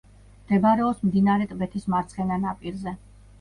[0.45, 2.97] მდებარეობს მდინარე ტბეთის მარცხენა ნაპირზე.